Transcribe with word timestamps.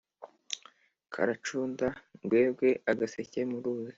Karacunda 1.13 1.87
ngwegwe-Agaseke 2.23 3.39
mu 3.49 3.57
ruzi. 3.63 3.89